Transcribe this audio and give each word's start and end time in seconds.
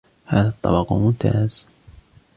هذا 0.25 0.47
الطبق 0.49 0.93
ممتاز. 0.93 1.65